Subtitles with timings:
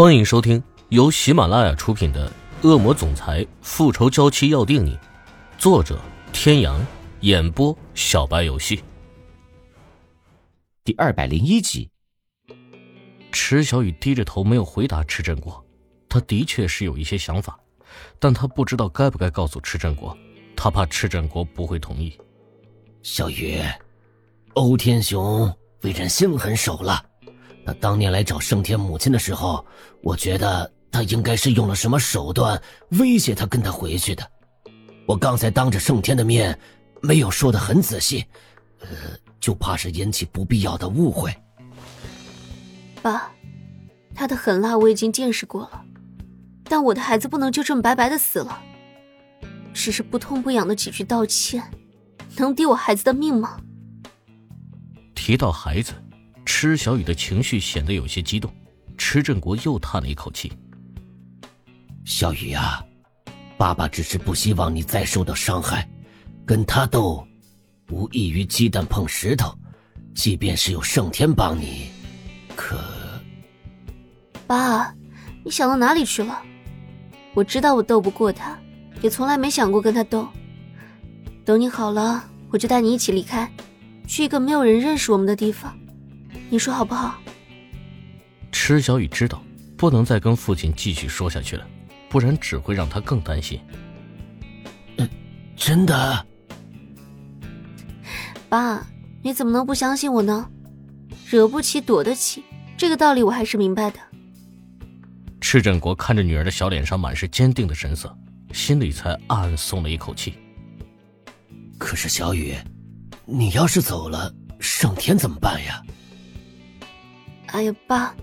[0.00, 2.32] 欢迎收听由喜马拉雅出品的
[2.66, 4.96] 《恶魔总裁复仇娇妻要定你》，
[5.58, 6.00] 作者：
[6.32, 6.80] 天阳，
[7.20, 8.82] 演播：小白游戏。
[10.82, 11.90] 第二百零一集，
[13.30, 15.62] 池小雨低着头没有回答池振国。
[16.08, 17.60] 他的确是有一些想法，
[18.18, 20.16] 但他不知道该不该告诉池振国，
[20.56, 22.18] 他怕池振国不会同意。
[23.02, 23.60] 小雨，
[24.54, 27.04] 欧天雄为人心狠手辣。
[27.64, 29.64] 他当年来找盛天母亲的时候，
[30.02, 32.60] 我觉得他应该是用了什么手段
[32.92, 34.28] 威胁他跟他回去的。
[35.06, 36.58] 我刚才当着盛天的面，
[37.00, 38.24] 没有说的很仔细，
[38.80, 38.88] 呃，
[39.40, 41.34] 就怕是引起不必要的误会。
[43.02, 43.30] 爸，
[44.14, 45.84] 他的狠辣我已经见识过了，
[46.64, 48.62] 但我的孩子不能就这么白白的死了。
[49.72, 51.62] 只是不痛不痒的几句道歉，
[52.36, 53.60] 能抵我孩子的命吗？
[55.14, 55.92] 提到孩子。
[56.52, 58.52] 池小雨的情绪显得有些激动，
[58.98, 60.52] 池振国又叹了一口气
[62.04, 62.84] ：“小雨啊，
[63.56, 65.88] 爸爸只是不希望你再受到伤害，
[66.44, 67.24] 跟他斗，
[67.90, 69.56] 无异于鸡蛋碰石头。
[70.12, 71.88] 即便是有圣天帮你，
[72.56, 72.76] 可……
[74.46, 74.92] 爸，
[75.44, 76.42] 你想到哪里去了？
[77.32, 78.58] 我知道我斗不过他，
[79.00, 80.28] 也从来没想过跟他斗。
[81.44, 83.50] 等你好了，我就带你一起离开，
[84.06, 85.74] 去一个没有人认识我们的地方。”
[86.50, 87.18] 你说好不好？
[88.50, 89.40] 池小雨知道
[89.76, 91.64] 不能再跟父亲继续说下去了，
[92.08, 93.60] 不然只会让他更担心。
[94.98, 95.08] 嗯，
[95.56, 96.26] 真的。
[98.48, 98.84] 爸，
[99.22, 100.50] 你怎么能不相信我呢？
[101.28, 102.42] 惹不起躲得起，
[102.76, 104.00] 这个道理我还是明白的。
[105.40, 108.12] 池振国看着女儿的小脸上满是坚定的神色，
[108.52, 110.34] 心里才暗暗松了一口气。
[111.78, 112.56] 可是小雨，
[113.24, 115.80] 你要是走了，上天怎么办呀？
[117.52, 118.14] 哎呀，爸，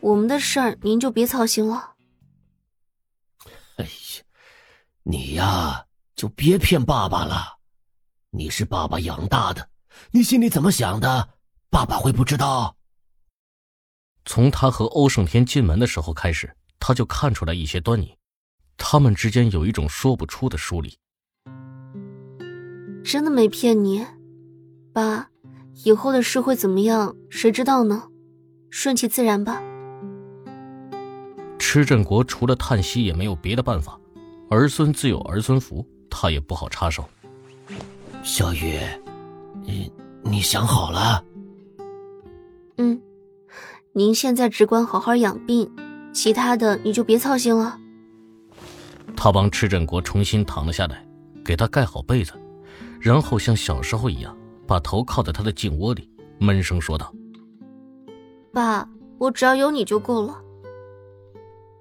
[0.00, 1.94] 我们的事儿您就别操心了。
[3.76, 3.90] 哎呀，
[5.04, 5.86] 你呀
[6.16, 7.58] 就别骗爸爸了，
[8.30, 9.68] 你是爸爸养大的，
[10.10, 11.28] 你心里怎么想的，
[11.70, 12.76] 爸爸会不知道？
[14.24, 18.16] 从他和欧胜天进门的时候开始，他就看出来一些端倪，
[18.76, 20.98] 他们之间有一种说不出的疏离。
[23.04, 24.04] 真的没骗你，
[24.92, 25.28] 爸，
[25.84, 28.08] 以后的事会怎么样，谁知道呢？
[28.76, 29.62] 顺其自然吧。
[31.60, 33.96] 池振国除了叹息也没有别的办法，
[34.50, 37.08] 儿孙自有儿孙福，他也不好插手。
[38.24, 38.80] 小雨，
[39.62, 39.92] 你
[40.24, 41.24] 你想好了？
[42.78, 43.00] 嗯，
[43.92, 45.70] 您现在只管好好养病，
[46.12, 47.78] 其他的你就别操心了。
[49.16, 51.06] 他帮池振国重新躺了下来，
[51.44, 52.32] 给他盖好被子，
[53.00, 54.36] 然后像小时候一样，
[54.66, 56.10] 把头靠在他的颈窝里，
[56.40, 57.14] 闷声说道。
[58.54, 58.88] 爸，
[59.18, 60.40] 我只要有你就够了。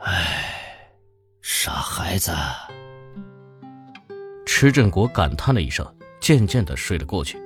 [0.00, 0.90] 唉，
[1.40, 2.32] 傻孩子。
[4.44, 5.86] 池振国感叹了一声，
[6.20, 7.40] 渐渐的睡了过去。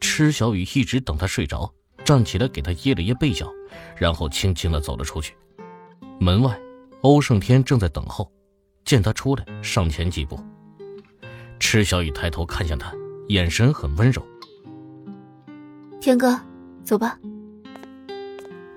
[0.00, 1.68] 池小雨一直等他睡着，
[2.04, 3.50] 站起来给他掖了掖被角，
[3.96, 5.36] 然后轻轻的走了出去。
[6.20, 6.56] 门外，
[7.00, 8.30] 欧胜天正在等候，
[8.84, 10.38] 见他出来，上前几步。
[11.58, 12.92] 池小雨抬头看向他，
[13.28, 14.24] 眼神很温柔。
[16.00, 16.40] 天哥，
[16.84, 17.18] 走吧。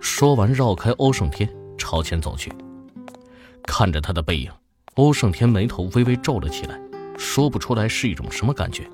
[0.02, 1.48] 说完，绕开欧胜天，
[1.78, 2.52] 朝前走去。
[3.64, 4.52] 看着他的背影，
[4.96, 6.82] 欧胜天眉头微微皱了起来，
[7.18, 8.90] 说不出来是一种什么感觉。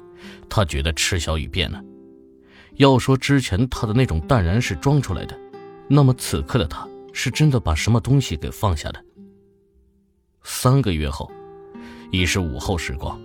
[0.49, 1.81] 他觉得池小雨变了。
[2.75, 5.39] 要说之前他的那种淡然是装出来的，
[5.87, 9.01] 那么此刻的他是真的把什么东西给放下了。
[10.43, 11.31] 三个月后，
[12.11, 13.19] 已是午后时光，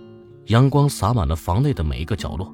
[0.45, 2.53] 阳光洒满了房内的每一个角落，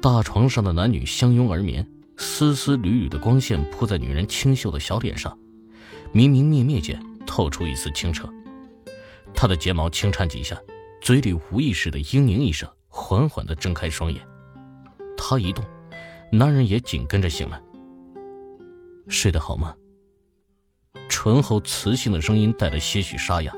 [0.00, 1.86] 大床上的男女相拥而眠。
[2.16, 5.38] 丝丝缕缕的光线铺在女人清秀的小脸上，
[6.12, 8.28] 明明灭灭间透出一丝清澈。
[9.34, 10.58] 她的睫毛轻颤几下，
[11.00, 14.26] 嘴里无意识的嘤咛一声，缓缓的睁开双眼。
[15.16, 15.64] 她一动，
[16.32, 17.60] 男人也紧跟着醒来。
[19.08, 19.74] 睡得好吗？
[21.08, 23.52] 醇厚磁性的声音带着些许沙哑。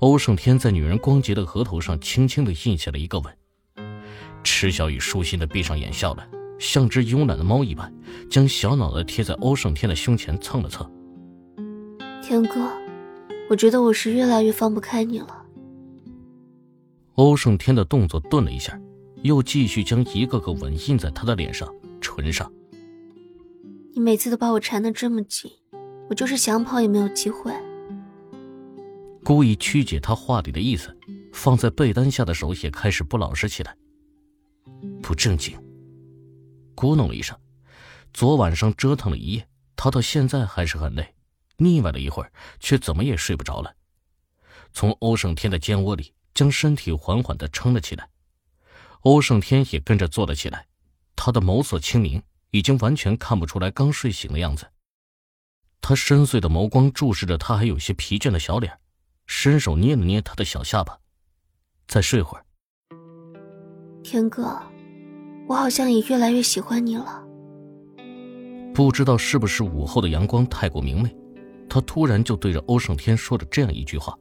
[0.00, 3.34] 欧胜天在女人光洁的额头上轻轻的印下了一个吻。
[4.44, 6.28] 池小雨舒心的闭上眼笑了。
[6.58, 7.92] 像只慵懒的猫一般，
[8.30, 10.90] 将小脑袋贴在欧胜天的胸前蹭了蹭。
[12.22, 12.68] 天哥，
[13.48, 15.44] 我觉得我是越来越放不开你了。
[17.14, 18.78] 欧胜天的动作顿了一下，
[19.22, 22.50] 又继续将一个个吻印在他的脸上、唇上。
[23.94, 25.50] 你每次都把我缠得这么紧，
[26.10, 27.52] 我就是想跑也没有机会。
[29.24, 30.94] 故意曲解他话里的意思，
[31.32, 33.74] 放在被单下的手也开始不老实起来，
[35.02, 35.56] 不正经。
[36.76, 37.36] 咕哝了一声，
[38.12, 41.14] 昨晚上折腾了一夜，他到现在还是很累，
[41.56, 42.30] 腻歪了一会儿，
[42.60, 43.74] 却怎么也睡不着了。
[44.72, 48.08] 从欧胜天的肩窝里将身体缓缓的撑了起来，
[49.00, 50.66] 欧胜天也跟着坐了起来，
[51.16, 54.70] 他的眸色清明，已经完全看不出来刚睡醒的样子。
[55.80, 58.78] 他深邃的眸光注视着他还有些疲倦的小脸，
[59.26, 60.98] 伸手捏了捏他的小下巴，
[61.86, 62.44] 再睡会儿。
[64.02, 64.60] 天哥，
[65.48, 67.22] 我好像也越来越喜欢你了。
[68.74, 71.14] 不知道是不是午后的阳光太过明媚，
[71.68, 74.14] 他突然就对着欧胜天说了这样一句话。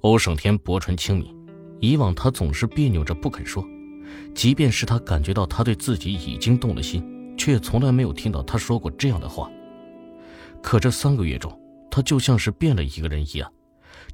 [0.00, 1.34] 欧胜天薄唇轻抿，
[1.80, 3.64] 以往他总是别扭着不肯说，
[4.34, 7.04] 即便是他感觉到他对自己已经动了心，
[7.36, 9.50] 却从来没有听到他说过这样的话。
[10.62, 11.52] 可这三个月中，
[11.90, 13.52] 他就像是变了一个人一样，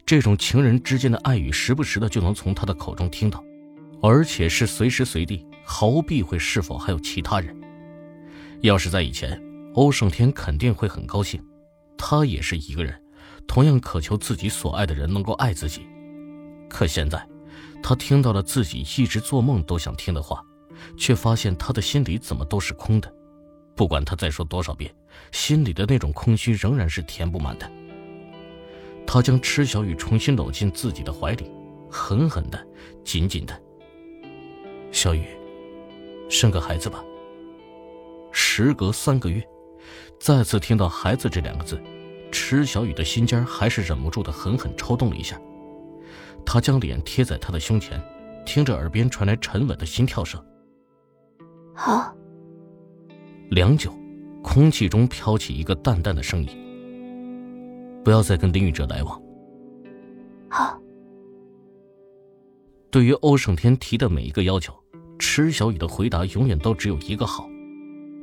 [0.05, 3.43] 这种情人之间的爱语，时不时的就能从他的口中听到，
[4.03, 7.57] 而且是随时随地，毫无避讳是否还有其他人。
[8.61, 9.41] 要是在以前，
[9.75, 11.41] 欧胜天肯定会很高兴，
[11.97, 13.01] 他也是一个人，
[13.47, 15.87] 同样渴求自己所爱的人能够爱自己。
[16.69, 17.25] 可现在，
[17.81, 20.45] 他听到了自己一直做梦都想听的话，
[20.97, 23.13] 却发现他的心里怎么都是空的。
[23.77, 24.93] 不管他再说多少遍，
[25.31, 27.71] 心里的那种空虚仍然是填不满的。
[29.07, 31.51] 他将池小雨重新搂进自己的怀里，
[31.89, 32.67] 狠狠的、
[33.05, 33.63] 紧紧的。
[35.03, 35.25] 小雨，
[36.29, 37.05] 生个孩子吧。
[38.31, 39.43] 时隔三个月，
[40.21, 41.77] 再次听到“孩子”这两个字，
[42.31, 45.37] 池小雨的心尖还是忍不住的狠狠抽动了一下。
[46.47, 48.01] 他将脸贴在他的胸前，
[48.47, 50.41] 听着耳边传来沉稳的心跳声。
[51.75, 52.15] 好。
[53.51, 53.93] 良久，
[54.41, 56.49] 空气中飘起一个淡淡的声音
[58.05, 59.21] ：“不要再跟林宇哲来往。”
[60.49, 60.81] 好。
[62.89, 64.73] 对于欧胜天提的每一个要求，
[65.23, 67.49] 池小雨的回答永远都只有一个“好”。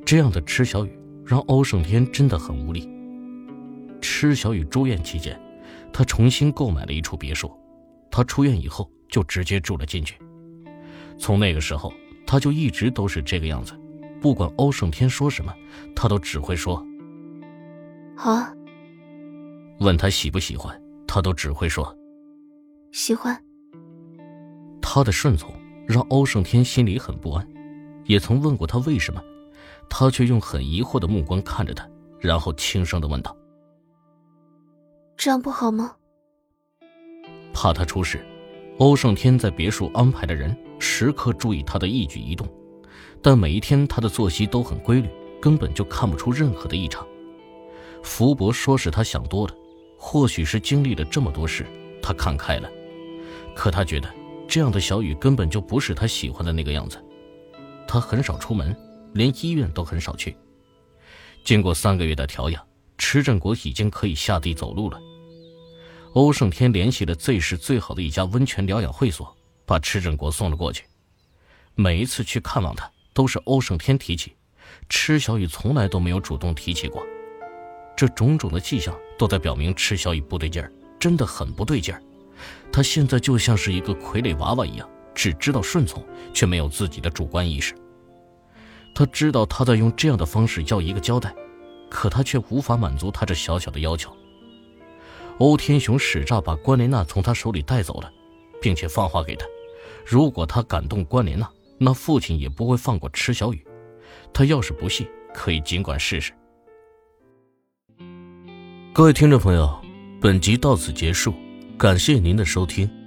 [0.05, 0.91] 这样的池小雨
[1.25, 2.89] 让欧胜天真的很无力。
[4.01, 5.39] 池小雨住院期间，
[5.93, 7.49] 他重新购买了一处别墅，
[8.11, 10.17] 他出院以后就直接住了进去。
[11.17, 11.93] 从那个时候，
[12.27, 13.73] 他就一直都是这个样子。
[14.19, 15.55] 不管欧胜天说什么，
[15.95, 16.85] 他都只会说
[18.13, 18.53] ：“好啊。”
[19.79, 21.97] 问他喜不喜欢，他都只会说
[22.91, 23.41] ：“喜欢。”
[24.81, 25.53] 他的顺从
[25.89, 27.47] 让欧胜天心里很不安，
[28.05, 29.19] 也曾问过他为什么，
[29.89, 31.89] 他却用很疑惑的目光看着他，
[32.19, 33.35] 然后轻声的问道
[35.17, 35.95] ：“这样不好吗？”
[37.51, 38.23] 怕他出事，
[38.77, 42.47] 欧胜天在别墅安排的人时刻注意他的一举一动。
[43.19, 45.09] 但每一天他的作息都很规律，
[45.41, 47.03] 根本就看不出任何的异常。
[48.03, 49.55] 福伯说是他想多了，
[49.97, 51.65] 或许是经历了这么多事，
[51.99, 52.69] 他看开了。
[53.55, 54.07] 可他觉得
[54.49, 57.01] 这样的小雨根本就不是他喜欢的那个样子。
[57.87, 58.75] 他很少出门，
[59.13, 60.35] 连医院都很少去。
[61.45, 62.67] 经过三个月的调养，
[62.97, 64.99] 池振国已经可以下地走路了。
[66.13, 70.83] 欧胜天联系了 Z 市最好的一家温泉疗养会所，把池振国送了过去。
[71.75, 72.91] 每一次去看望他。
[73.11, 74.33] 都是欧胜天提起，
[74.87, 77.05] 池小雨从来都没有主动提起过。
[77.97, 82.01] 这种种的迹象都在表明池小雨不对劲儿，真的很不对劲儿。
[82.71, 86.03] 他现在就像是一个傀儡娃娃一样，只知道顺从，
[86.33, 87.75] 却没有自己的主观意识。
[88.95, 91.33] 他知道他在用这样的方式要一个交代，
[91.89, 94.15] 可他却无法满足他这小小的要求。
[95.37, 98.11] 欧天雄使诈把关莲娜从他手里带走了，
[98.61, 99.45] 并且放话给他，
[100.05, 101.49] 如果他敢动关莲娜。
[101.81, 103.65] 那父亲也不会放过池小雨，
[104.33, 106.33] 他要是不信，可以尽管试试。
[108.91, 109.79] 各位听众朋友，
[110.19, 111.33] 本集到此结束，
[111.79, 112.98] 感谢您的收听。